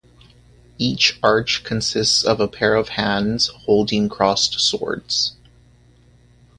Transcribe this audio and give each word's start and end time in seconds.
Each 0.79 1.19
arch 1.21 1.63
consists 1.63 2.23
of 2.23 2.39
a 2.39 2.47
pair 2.47 2.73
of 2.73 2.89
hands 2.89 3.49
holding 3.65 4.09
crossed 4.09 4.59
swords. 4.59 5.33